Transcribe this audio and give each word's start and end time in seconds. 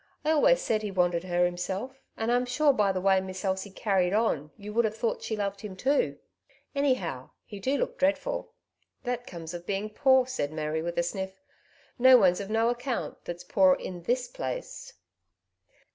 I 0.25 0.31
always 0.31 0.59
said 0.59 0.81
he 0.81 0.89
wanted 0.89 1.25
her 1.25 1.45
himself, 1.45 2.01
and 2.17 2.31
I'm 2.31 2.47
sure 2.47 2.73
by 2.73 2.91
the 2.91 2.99
way 2.99 3.21
Miss 3.21 3.45
Elsie 3.45 3.69
carried 3.69 4.13
on 4.13 4.49
you 4.57 4.73
would 4.73 4.83
have 4.83 4.97
thought 4.97 5.21
she 5.21 5.35
loved 5.37 5.61
him 5.61 5.75
too. 5.75 6.17
Anyhow, 6.73 7.29
he 7.45 7.59
do 7.59 7.77
look 7.77 7.99
dreadful."'' 7.99 8.51
That 9.03 9.27
comes 9.27 9.53
of 9.53 9.67
being 9.67 9.91
poor," 9.91 10.25
said 10.25 10.51
Mary 10.51 10.81
with 10.81 10.97
a 10.97 11.03
sniff; 11.03 11.39
^^no 11.99 12.17
one's 12.19 12.39
of 12.41 12.49
no 12.49 12.69
account 12.69 13.25
that's 13.25 13.43
poor 13.43 13.75
in 13.75 14.01
this 14.01 14.27
place." 14.27 14.93